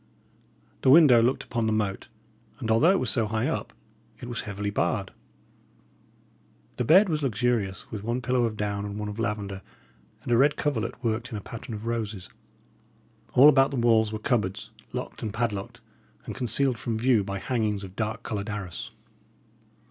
The 0.81 0.89
window 0.89 1.21
looked 1.21 1.43
upon 1.43 1.67
the 1.67 1.71
moat, 1.71 2.07
and 2.59 2.71
although 2.71 2.89
it 2.89 2.99
was 2.99 3.11
so 3.11 3.27
high 3.27 3.45
up, 3.47 3.71
it 4.19 4.27
was 4.27 4.41
heavily 4.41 4.71
barred. 4.71 5.11
The 6.77 6.83
bed 6.83 7.07
was 7.07 7.21
luxurious, 7.21 7.91
with 7.91 8.03
one 8.03 8.19
pillow 8.19 8.45
of 8.45 8.57
down 8.57 8.83
and 8.83 8.97
one 8.97 9.09
of 9.09 9.19
lavender, 9.19 9.61
and 10.23 10.31
a 10.31 10.37
red 10.37 10.55
coverlet 10.57 11.03
worked 11.03 11.29
in 11.29 11.37
a 11.37 11.39
pattern 11.39 11.75
of 11.75 11.85
roses. 11.85 12.29
All 13.33 13.47
about 13.47 13.69
the 13.69 13.77
walls 13.77 14.11
were 14.11 14.17
cupboards, 14.17 14.71
locked 14.91 15.21
and 15.21 15.31
padlocked, 15.31 15.81
and 16.25 16.33
concealed 16.33 16.79
from 16.79 16.97
view 16.97 17.23
by 17.23 17.37
hangings 17.37 17.83
of 17.83 17.95
dark 17.95 18.23
coloured 18.23 18.49
arras. 18.49 18.89